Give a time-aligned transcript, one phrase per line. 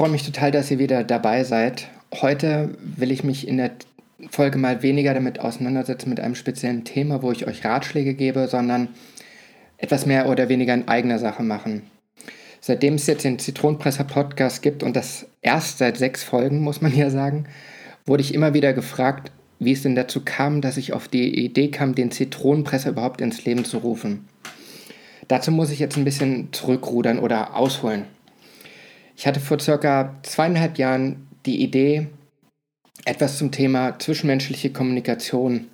[0.00, 1.88] Freue mich total, dass ihr wieder dabei seid.
[2.22, 3.72] Heute will ich mich in der
[4.30, 8.88] Folge mal weniger damit auseinandersetzen mit einem speziellen Thema, wo ich euch Ratschläge gebe, sondern
[9.76, 11.82] etwas mehr oder weniger in eigener Sache machen.
[12.62, 16.96] Seitdem es jetzt den Zitronenpresser Podcast gibt und das erst seit sechs Folgen, muss man
[16.96, 17.44] ja sagen,
[18.06, 21.70] wurde ich immer wieder gefragt, wie es denn dazu kam, dass ich auf die Idee
[21.70, 24.26] kam, den Zitronenpresser überhaupt ins Leben zu rufen.
[25.28, 28.06] Dazu muss ich jetzt ein bisschen zurückrudern oder ausholen.
[29.20, 32.06] Ich hatte vor circa zweieinhalb Jahren die Idee,
[33.04, 35.66] etwas zum Thema zwischenmenschliche Kommunikation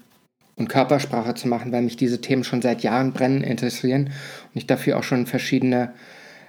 [0.57, 4.67] und Körpersprache zu machen, weil mich diese Themen schon seit Jahren brennend interessieren und ich
[4.67, 5.93] dafür auch schon verschiedene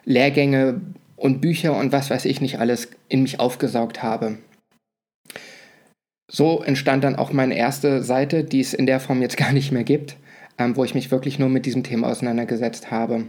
[0.05, 0.81] Lehrgänge
[1.17, 4.39] und Bücher und was weiß ich nicht alles in mich aufgesaugt habe.
[6.31, 9.71] So entstand dann auch meine erste Seite, die es in der Form jetzt gar nicht
[9.71, 10.17] mehr gibt,
[10.57, 13.25] ähm, wo ich mich wirklich nur mit diesem Thema auseinandergesetzt habe.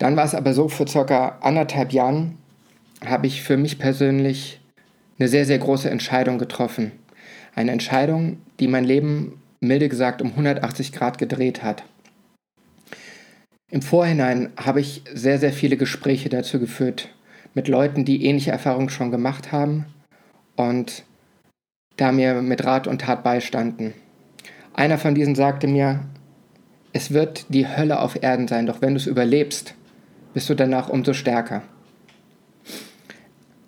[0.00, 2.38] Dann war es aber so, vor circa anderthalb Jahren
[3.04, 4.58] habe ich für mich persönlich
[5.18, 6.92] eine sehr, sehr große Entscheidung getroffen.
[7.54, 11.84] Eine Entscheidung, die mein Leben milde gesagt um 180 Grad gedreht hat.
[13.70, 17.10] Im Vorhinein habe ich sehr, sehr viele Gespräche dazu geführt
[17.52, 19.84] mit Leuten, die ähnliche Erfahrungen schon gemacht haben
[20.56, 21.04] und
[21.98, 23.92] da mir mit Rat und Tat beistanden.
[24.72, 26.00] Einer von diesen sagte mir,
[26.94, 29.74] es wird die Hölle auf Erden sein, doch wenn du es überlebst,
[30.34, 31.62] bist du danach umso stärker.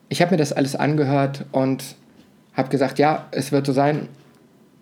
[0.09, 1.97] Ich habe mir das alles angehört und
[2.55, 4.09] habe gesagt, ja, es wird so sein,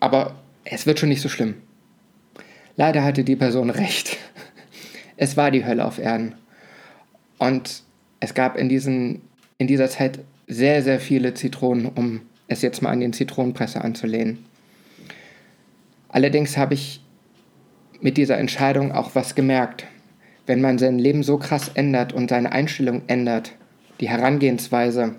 [0.01, 1.55] aber es wird schon nicht so schlimm.
[2.77, 4.17] Leider hatte die Person recht.
[5.23, 6.35] Es war die Hölle auf Erden.
[7.37, 7.83] Und
[8.21, 9.21] es gab in, diesen,
[9.59, 14.39] in dieser Zeit sehr, sehr viele Zitronen, um es jetzt mal an den Zitronenpresser anzulehnen.
[16.09, 17.03] Allerdings habe ich
[18.01, 19.87] mit dieser Entscheidung auch was gemerkt
[20.50, 23.53] wenn man sein Leben so krass ändert und seine Einstellung ändert,
[24.00, 25.15] die Herangehensweise,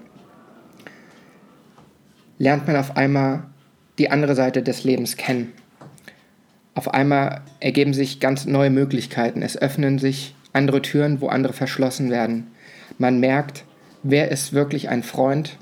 [2.37, 3.43] lernt man auf einmal
[3.97, 5.53] die andere Seite des Lebens kennen.
[6.75, 9.41] Auf einmal ergeben sich ganz neue Möglichkeiten.
[9.41, 12.47] Es öffnen sich andere Türen, wo andere verschlossen werden.
[12.97, 13.63] Man merkt,
[14.03, 15.57] wer ist wirklich ein Freund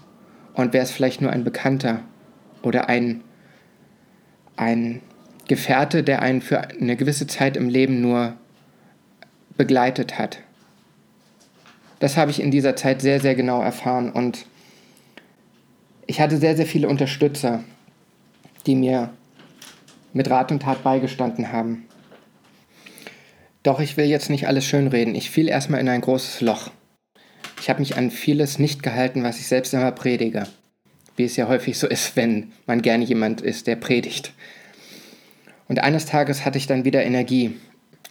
[0.56, 2.00] und wer ist vielleicht nur ein Bekannter
[2.64, 3.22] oder ein,
[4.56, 5.02] ein
[5.48, 8.34] Gefährte, der einen für eine gewisse Zeit im Leben nur
[9.60, 10.40] begleitet hat.
[12.00, 14.46] Das habe ich in dieser Zeit sehr, sehr genau erfahren und
[16.08, 17.66] ich hatte sehr, sehr viele Unterstützer,
[18.66, 19.10] die mir
[20.14, 21.86] mit Rat und Tat beigestanden haben.
[23.62, 25.14] Doch ich will jetzt nicht alles schönreden.
[25.14, 26.72] Ich fiel erstmal in ein großes Loch.
[27.60, 30.48] Ich habe mich an vieles nicht gehalten, was ich selbst immer predige.
[31.18, 34.32] Wie es ja häufig so ist, wenn man gerne jemand ist, der predigt.
[35.68, 37.60] Und eines Tages hatte ich dann wieder Energie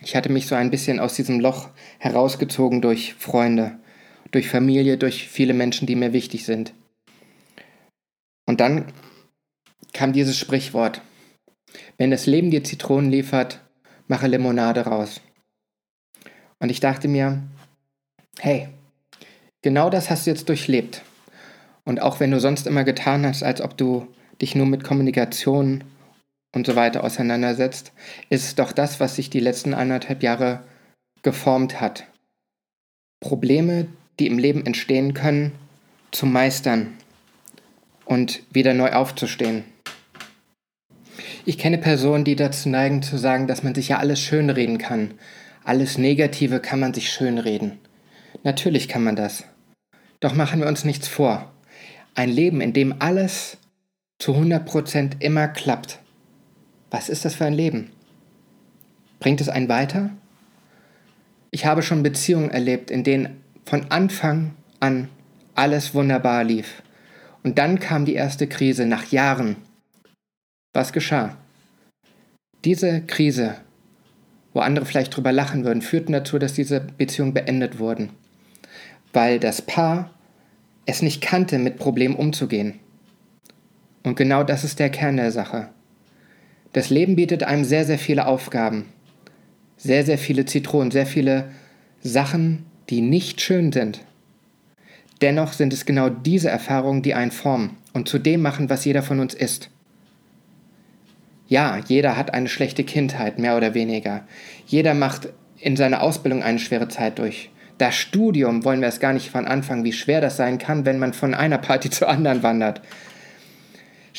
[0.08, 3.78] ich hatte mich so ein bisschen aus diesem Loch herausgezogen durch Freunde,
[4.30, 6.72] durch Familie, durch viele Menschen, die mir wichtig sind.
[8.46, 8.86] Und dann
[9.92, 11.02] kam dieses Sprichwort.
[11.98, 13.60] Wenn das Leben dir Zitronen liefert,
[14.06, 15.20] mache Limonade raus.
[16.58, 17.42] Und ich dachte mir,
[18.38, 18.70] hey,
[19.60, 21.02] genau das hast du jetzt durchlebt.
[21.84, 24.08] Und auch wenn du sonst immer getan hast, als ob du
[24.40, 25.84] dich nur mit Kommunikation
[26.58, 27.92] und so weiter auseinandersetzt,
[28.30, 30.64] ist doch das, was sich die letzten anderthalb Jahre
[31.22, 32.04] geformt hat.
[33.20, 33.86] Probleme,
[34.18, 35.52] die im Leben entstehen können,
[36.10, 36.94] zu meistern
[38.04, 39.64] und wieder neu aufzustehen.
[41.44, 45.14] Ich kenne Personen, die dazu neigen zu sagen, dass man sich ja alles schönreden kann.
[45.64, 47.78] Alles Negative kann man sich schönreden.
[48.42, 49.44] Natürlich kann man das.
[50.20, 51.52] Doch machen wir uns nichts vor.
[52.14, 53.58] Ein Leben, in dem alles
[54.18, 56.00] zu 100% immer klappt,
[56.90, 57.90] was ist das für ein Leben?
[59.20, 60.10] Bringt es einen weiter?
[61.50, 65.08] Ich habe schon Beziehungen erlebt, in denen von Anfang an
[65.54, 66.82] alles wunderbar lief.
[67.42, 69.56] Und dann kam die erste Krise nach Jahren.
[70.72, 71.36] Was geschah?
[72.64, 73.56] Diese Krise,
[74.52, 78.10] wo andere vielleicht drüber lachen würden, führte dazu, dass diese Beziehungen beendet wurden.
[79.12, 80.10] Weil das Paar
[80.86, 82.78] es nicht kannte, mit Problemen umzugehen.
[84.02, 85.68] Und genau das ist der Kern der Sache.
[86.72, 88.86] Das Leben bietet einem sehr, sehr viele Aufgaben.
[89.78, 91.52] sehr, sehr viele Zitronen, sehr viele
[92.02, 94.00] Sachen, die nicht schön sind.
[95.20, 99.02] Dennoch sind es genau diese Erfahrungen, die einen formen und zu dem machen, was jeder
[99.02, 99.70] von uns ist.
[101.46, 104.24] Ja, jeder hat eine schlechte Kindheit, mehr oder weniger.
[104.66, 105.28] Jeder macht
[105.58, 107.50] in seiner Ausbildung eine schwere Zeit durch.
[107.78, 110.98] Das Studium wollen wir es gar nicht von Anfang, wie schwer das sein kann, wenn
[110.98, 112.82] man von einer Party zur anderen wandert.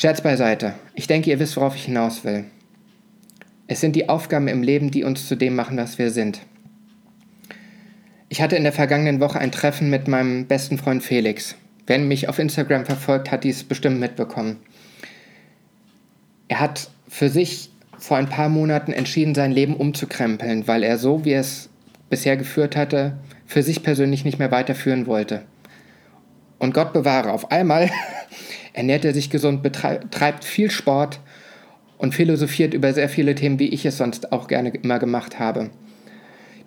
[0.00, 0.72] Scherz beiseite.
[0.94, 2.44] Ich denke, ihr wisst, worauf ich hinaus will.
[3.66, 6.40] Es sind die Aufgaben im Leben, die uns zu dem machen, was wir sind.
[8.30, 11.54] Ich hatte in der vergangenen Woche ein Treffen mit meinem besten Freund Felix.
[11.86, 14.56] Wer mich auf Instagram verfolgt, hat dies bestimmt mitbekommen.
[16.48, 21.26] Er hat für sich vor ein paar Monaten entschieden, sein Leben umzukrempeln, weil er so,
[21.26, 21.68] wie er es
[22.08, 25.42] bisher geführt hatte, für sich persönlich nicht mehr weiterführen wollte.
[26.58, 27.90] Und Gott bewahre, auf einmal
[28.72, 31.20] ernährt er sich gesund, betreibt viel Sport
[31.98, 35.70] und philosophiert über sehr viele Themen, wie ich es sonst auch gerne immer gemacht habe.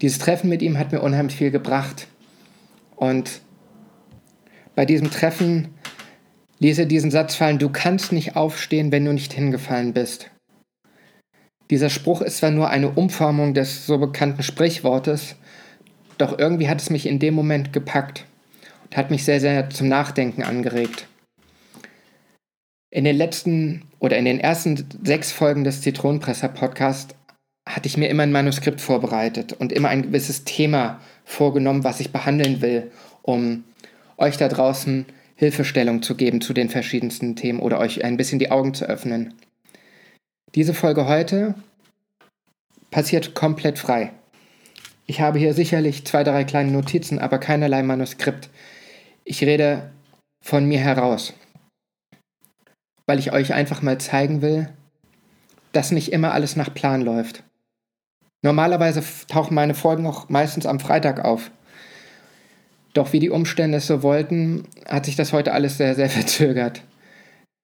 [0.02, 2.08] Dieses Treffen mit ihm hat mir unheimlich viel gebracht.
[2.96, 3.42] Und
[4.76, 5.70] bei diesem Treffen
[6.60, 10.30] ließ er diesen Satz fallen, du kannst nicht aufstehen, wenn du nicht hingefallen bist.
[11.70, 15.36] Dieser Spruch ist zwar nur eine Umformung des so bekannten Sprichwortes,
[16.18, 18.26] doch irgendwie hat es mich in dem Moment gepackt
[18.84, 21.08] und hat mich sehr, sehr zum Nachdenken angeregt.
[22.94, 27.16] In den letzten oder in den ersten sechs Folgen des Zitronenpresser Podcast
[27.68, 32.12] hatte ich mir immer ein Manuskript vorbereitet und immer ein gewisses Thema vorgenommen, was ich
[32.12, 32.92] behandeln will,
[33.24, 33.64] um
[34.18, 38.52] euch da draußen Hilfestellung zu geben zu den verschiedensten Themen oder euch ein bisschen die
[38.52, 39.34] Augen zu öffnen.
[40.54, 41.56] Diese Folge heute
[42.92, 44.12] passiert komplett frei.
[45.08, 48.52] Ich habe hier sicherlich zwei, drei kleine Notizen, aber keinerlei Manuskript.
[49.24, 49.90] Ich rede
[50.42, 51.34] von mir heraus,
[53.06, 54.70] weil ich euch einfach mal zeigen will,
[55.72, 57.44] dass nicht immer alles nach Plan läuft.
[58.42, 61.52] Normalerweise tauchen meine Folgen auch meistens am Freitag auf.
[62.94, 66.84] Doch wie die Umstände es so wollten, hat sich das heute alles sehr, sehr verzögert.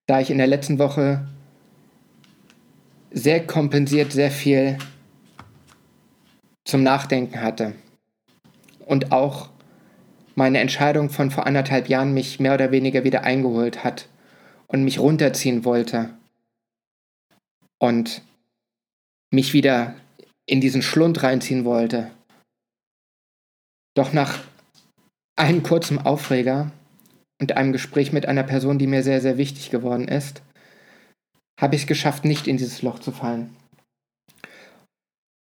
[0.08, 1.28] Da ich in der letzten Woche
[3.12, 4.78] sehr kompensiert sehr viel
[6.66, 7.74] zum Nachdenken hatte.
[8.86, 9.50] Und auch
[10.36, 14.08] meine Entscheidung von vor anderthalb Jahren mich mehr oder weniger wieder eingeholt hat
[14.72, 16.14] und mich runterziehen wollte.
[17.82, 18.22] Und
[19.32, 19.96] mich wieder
[20.46, 22.12] in diesen Schlund reinziehen wollte.
[23.96, 24.40] Doch nach
[25.36, 26.72] einem kurzen Aufreger
[27.40, 30.42] und einem Gespräch mit einer Person, die mir sehr, sehr wichtig geworden ist,
[31.60, 33.56] habe ich es geschafft, nicht in dieses Loch zu fallen.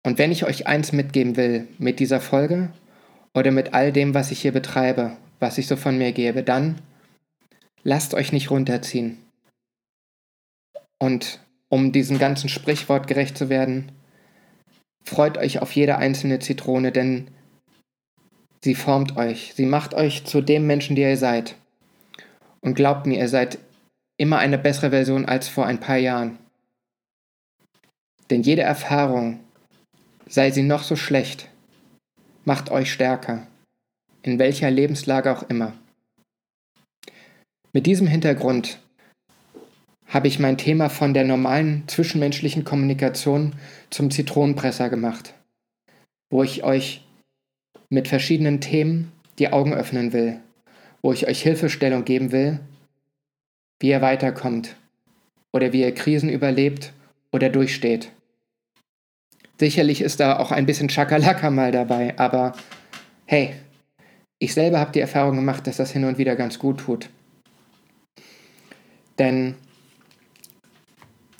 [0.06, 2.72] Und wenn ich euch eins mitgeben will mit dieser Folge
[3.34, 6.80] oder mit all dem, was ich hier betreibe, was ich so von mir gebe, dann
[7.86, 9.18] lasst euch nicht runterziehen.
[11.00, 11.40] Und
[11.70, 13.92] um diesem ganzen Sprichwort gerecht zu werden,
[15.06, 17.30] freut euch auf jede einzelne Zitrone, denn
[18.64, 21.56] sie formt euch, sie macht euch zu dem Menschen, der ihr seid.
[22.60, 23.60] Und glaubt mir, ihr seid
[24.18, 26.40] immer eine bessere Version als vor ein paar Jahren.
[28.32, 29.40] Denn jede Erfahrung,
[30.28, 31.50] sei sie noch so schlecht,
[32.44, 33.46] macht euch stärker,
[34.24, 35.74] in welcher Lebenslage auch immer.
[37.76, 38.80] Mit diesem Hintergrund
[40.08, 43.52] habe ich mein Thema von der normalen zwischenmenschlichen Kommunikation
[43.90, 45.34] zum Zitronenpresser gemacht,
[46.30, 47.06] wo ich euch
[47.90, 50.40] mit verschiedenen Themen die Augen öffnen will,
[51.02, 52.62] wo ich euch Hilfestellung geben will,
[53.82, 54.78] wie ihr weiterkommt
[55.52, 56.94] oder wie ihr Krisen überlebt
[57.34, 58.10] oder durchsteht.
[59.60, 62.54] Sicherlich ist da auch ein bisschen Schakalaka mal dabei, aber
[63.26, 63.54] hey,
[64.40, 67.10] ich selber habe die Erfahrung gemacht, dass das hin und wieder ganz gut tut.
[69.20, 69.56] Denn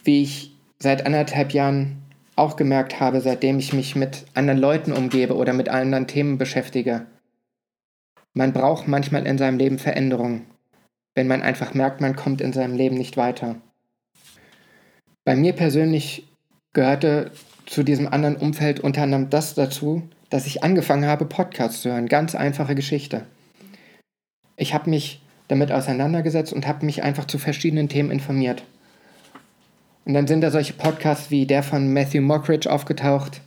[0.04, 2.04] wie ich seit anderthalb Jahren
[2.36, 7.06] auch gemerkt habe, seitdem ich mich mit anderen Leuten umgebe oder mit anderen Themen beschäftige,
[8.34, 10.46] man braucht manchmal in seinem Leben Veränderungen
[11.16, 13.56] wenn man einfach merkt, man kommt in seinem Leben nicht weiter.
[15.24, 16.28] Bei mir persönlich
[16.74, 17.32] gehörte
[17.66, 22.08] zu diesem anderen Umfeld unter anderem das dazu, dass ich angefangen habe, Podcasts zu hören.
[22.08, 23.26] Ganz einfache Geschichte.
[24.58, 28.64] Ich habe mich damit auseinandergesetzt und habe mich einfach zu verschiedenen Themen informiert.
[30.06, 33.42] Und dann sind da solche Podcasts wie der von Matthew Mockridge aufgetaucht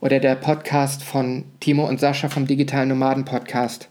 [0.00, 3.88] oder der Podcast von Timo und Sascha vom Digitalen Nomaden Podcast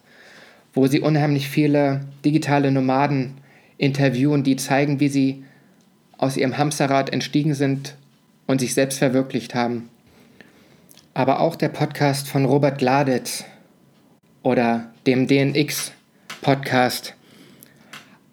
[0.76, 3.36] wo sie unheimlich viele digitale Nomaden
[3.78, 5.44] interviewen, die zeigen, wie sie
[6.18, 7.96] aus ihrem Hamsterrad entstiegen sind
[8.46, 9.90] und sich selbst verwirklicht haben.
[11.14, 13.46] Aber auch der Podcast von Robert Gladitz
[14.44, 15.28] oder dem
[16.46, 17.16] DNX-Podcast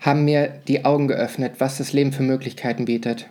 [0.00, 3.26] haben mir die Augen geöffnet, was das Leben für Möglichkeiten bietet.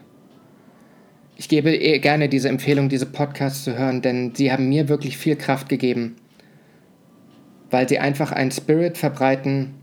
[1.38, 5.36] ich gebe gerne diese Empfehlung, diese Podcasts zu hören, denn sie haben mir wirklich viel
[5.36, 6.16] Kraft gegeben,
[7.70, 9.76] weil sie einfach einen Spirit verbreiten,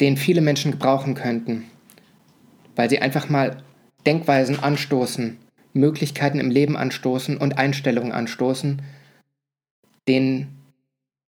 [0.00, 1.64] den viele Menschen gebrauchen könnten,
[2.74, 3.62] weil sie einfach mal
[4.06, 5.36] Denkweisen anstoßen,
[5.72, 8.82] Möglichkeiten im Leben anstoßen und Einstellungen anstoßen,
[10.08, 10.58] denen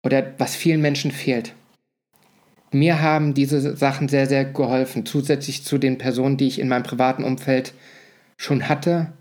[0.02, 1.54] oder was vielen Menschen fehlt.
[2.74, 6.82] Mir haben diese Sachen sehr, sehr geholfen, zusätzlich zu den Personen, die ich in meinem
[6.82, 7.72] privaten Umfeld
[8.36, 9.12] schon hatte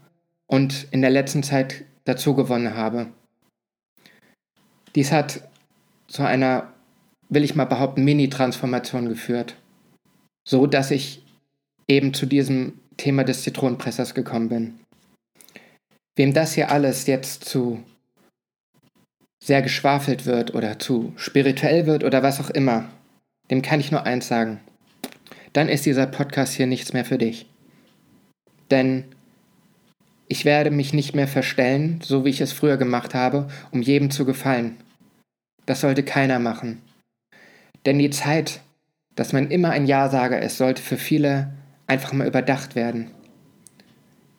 [0.48, 3.10] und in der letzten Zeit dazu gewonnen habe.
[4.96, 5.48] Dies hat
[6.08, 6.74] zu einer,
[7.30, 9.56] will ich mal behaupten, Mini-Transformation geführt,
[10.48, 11.24] so dass ich
[11.88, 14.80] eben zu diesem Thema des Zitronenpressers gekommen bin.
[16.16, 17.84] Wem das hier alles jetzt zu
[19.44, 22.90] sehr geschwafelt wird oder zu spirituell wird oder was auch immer,
[23.54, 24.60] dem kann ich nur eins sagen.
[25.54, 27.46] Dann ist dieser Podcast hier nichts mehr für dich.
[28.72, 29.04] Denn
[30.28, 34.10] ich werde mich nicht mehr verstellen, so wie ich es früher gemacht habe, um jedem
[34.10, 34.78] zu gefallen.
[35.68, 36.82] Das sollte keiner machen.
[37.86, 38.62] Denn die Zeit,
[39.16, 41.54] dass man immer ein Ja-Sager ist, sollte für viele
[41.86, 43.12] einfach mal überdacht werden.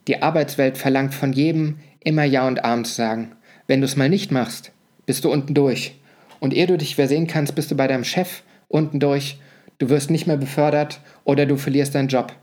[0.09, 3.37] Die Arbeitswelt verlangt von jedem immer Ja und Arm zu sagen.
[3.69, 4.73] Wenn du es mal nicht machst,
[5.07, 6.01] bist du unten durch.
[6.41, 8.43] Und ehe du dich versehen kannst, bist du bei deinem Chef
[8.75, 9.39] unten durch,
[9.79, 12.35] du wirst nicht mehr befördert oder du verlierst deinen Job.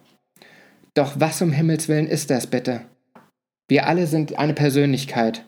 [0.93, 2.81] Doch was um Himmels willen ist das bitte?
[3.67, 5.45] Wir alle sind eine Persönlichkeit.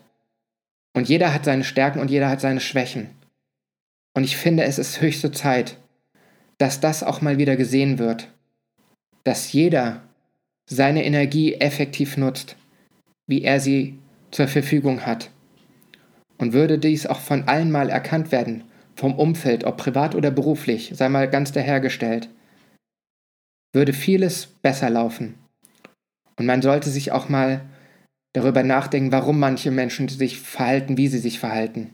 [0.96, 3.10] Und jeder hat seine Stärken und jeder hat seine Schwächen.
[4.16, 5.78] Und ich finde, es ist höchste Zeit,
[6.58, 8.30] dass das auch mal wieder gesehen wird.
[9.24, 10.04] Dass jeder
[10.70, 12.56] seine Energie effektiv nutzt,
[13.28, 14.00] wie er sie
[14.32, 15.32] zur Verfügung hat.
[16.38, 18.64] Und würde dies auch von allen mal erkannt werden,
[18.96, 22.30] vom Umfeld, ob privat oder beruflich, sei mal ganz dahergestellt,
[23.74, 25.36] würde vieles besser laufen.
[26.38, 27.62] Und man sollte sich auch mal
[28.34, 31.94] darüber nachdenken, warum manche Menschen sich verhalten, wie sie sich verhalten.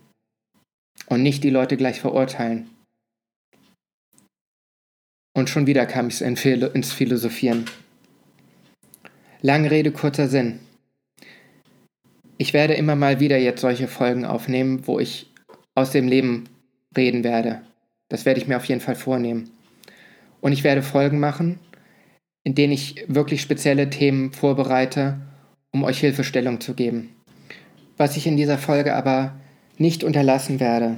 [1.08, 2.70] Und nicht die Leute gleich verurteilen.
[5.36, 7.66] Und schon wieder kam ich ins Philosophieren.
[9.42, 10.60] Lange Rede, kurzer Sinn.
[12.38, 15.32] Ich werde immer mal wieder jetzt solche Folgen aufnehmen, wo ich
[15.76, 16.50] aus dem Leben
[16.96, 17.62] reden werde.
[18.10, 19.52] Das werde ich mir auf jeden Fall vornehmen.
[20.42, 21.60] Und ich werde Folgen machen,
[22.44, 25.20] in denen ich wirklich spezielle Themen vorbereite,
[25.72, 27.16] um euch Hilfestellung zu geben.
[27.98, 29.36] Was ich in dieser Folge aber
[29.78, 30.98] nicht unterlassen werde,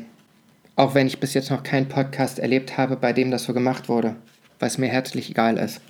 [0.75, 3.89] auch wenn ich bis jetzt noch keinen Podcast erlebt habe, bei dem das so gemacht
[3.89, 4.15] wurde,
[4.59, 5.81] was mir herzlich egal ist.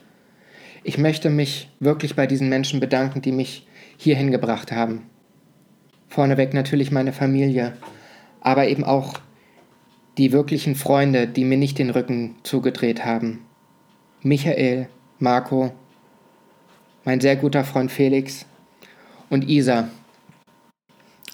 [0.83, 3.67] Ich möchte mich wirklich bei diesen Menschen bedanken, die mich
[3.97, 5.03] hierhin gebracht haben.
[6.07, 7.73] Vorneweg natürlich meine Familie,
[8.41, 9.19] aber eben auch
[10.17, 13.45] die wirklichen Freunde, die mir nicht den Rücken zugedreht haben.
[14.21, 14.87] Michael,
[15.19, 15.71] Marco,
[17.05, 18.45] mein sehr guter Freund Felix
[19.29, 19.89] und Isa.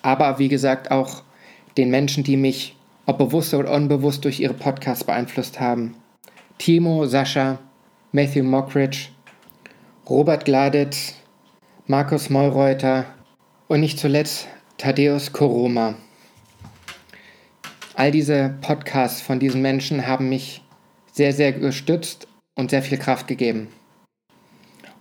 [0.01, 1.23] Aber wie gesagt auch
[1.77, 5.95] den Menschen, die mich, ob bewusst oder unbewusst, durch ihre Podcasts beeinflusst haben.
[6.57, 7.59] Timo, Sascha,
[8.11, 9.09] Matthew Mockridge,
[10.09, 11.15] Robert Gladitz,
[11.87, 13.05] Markus Meureuter
[13.67, 15.95] und nicht zuletzt Thaddeus Koroma.
[17.97, 20.61] All diese Podcasts von diesen Menschen haben mich
[21.11, 23.69] sehr, sehr gestützt und sehr viel Kraft gegeben.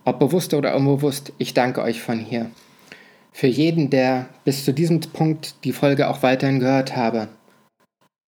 [0.03, 2.49] Ob bewusst oder unbewusst, ich danke euch von hier.
[3.31, 7.27] Für jeden, der bis zu diesem Punkt die Folge auch weiterhin gehört habe,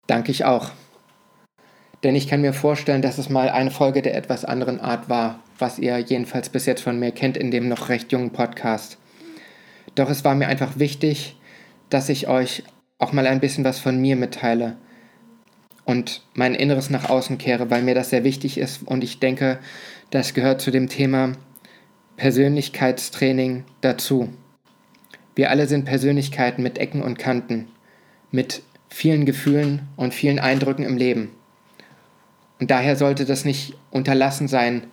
[0.06, 0.70] danke ich auch.
[2.04, 5.40] Denn ich kann mir vorstellen, dass es mal eine Folge der etwas anderen Art war,
[5.58, 9.00] was ihr jedenfalls bis jetzt von mir kennt in dem noch recht jungen Podcast.
[9.96, 11.38] Doch es war mir einfach wichtig,
[11.90, 12.62] dass ich euch
[13.00, 14.78] auch mal ein bisschen was von mir mitteile
[15.86, 19.58] und mein Inneres nach außen kehre, weil mir das sehr wichtig ist und ich denke,
[20.12, 21.32] das gehört zu dem Thema
[22.18, 24.30] Persönlichkeitstraining dazu.
[25.36, 27.70] Wir alle sind Persönlichkeiten mit Ecken und Kanten,
[28.30, 31.32] mit vielen Gefühlen und vielen Eindrücken im Leben.
[32.60, 34.84] Und daher sollte das nicht unterlassen sein,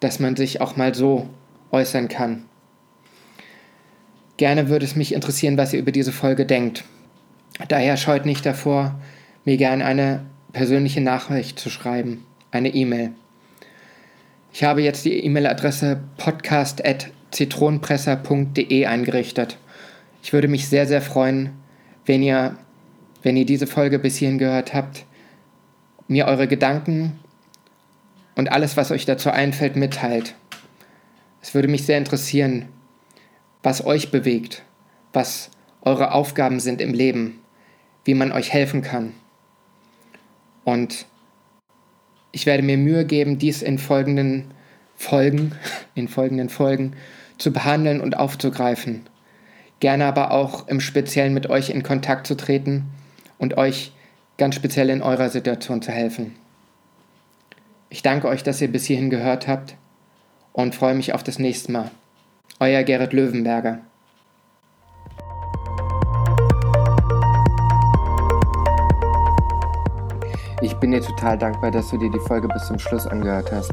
[0.00, 1.28] dass man sich auch mal so
[1.70, 2.44] äußern kann.
[4.36, 6.84] Gerne würde es mich interessieren, was ihr über diese Folge denkt.
[7.66, 8.94] Daher scheut nicht davor,
[9.44, 13.10] mir gerne eine persönliche Nachricht zu schreiben, eine E-Mail.
[14.52, 19.58] Ich habe jetzt die E-Mail-Adresse podcast.zitronenpresser.de eingerichtet.
[20.22, 21.50] Ich würde mich sehr, sehr freuen,
[22.06, 22.56] wenn ihr,
[23.22, 25.04] wenn ihr diese Folge bis hierhin gehört habt,
[26.06, 27.18] mir eure Gedanken
[28.34, 30.34] und alles, was euch dazu einfällt, mitteilt.
[31.42, 32.66] Es würde mich sehr interessieren,
[33.62, 34.62] was euch bewegt,
[35.12, 35.50] was
[35.82, 37.37] eure Aufgaben sind im Leben,
[38.08, 39.12] wie man euch helfen kann.
[40.64, 41.04] Und
[42.32, 44.54] ich werde mir Mühe geben, dies in folgenden
[44.96, 45.52] Folgen,
[45.94, 46.94] in folgenden Folgen
[47.36, 49.02] zu behandeln und aufzugreifen.
[49.80, 52.86] Gerne aber auch im Speziellen mit euch in Kontakt zu treten
[53.36, 53.92] und euch
[54.38, 56.34] ganz speziell in eurer Situation zu helfen.
[57.90, 59.76] Ich danke euch, dass ihr bis hierhin gehört habt
[60.54, 61.90] und freue mich auf das nächste Mal.
[62.58, 63.82] Euer Gerrit Löwenberger.
[70.80, 73.72] Bin dir total dankbar, dass du dir die Folge bis zum Schluss angehört hast.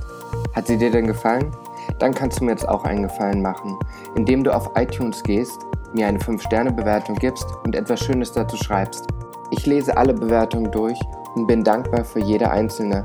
[0.53, 1.51] Hat sie dir denn gefallen?
[1.99, 3.77] Dann kannst du mir jetzt auch einen Gefallen machen,
[4.15, 5.59] indem du auf iTunes gehst,
[5.93, 9.07] mir eine 5-Sterne-Bewertung gibst und etwas Schönes dazu schreibst.
[9.51, 10.99] Ich lese alle Bewertungen durch
[11.35, 13.03] und bin dankbar für jede einzelne.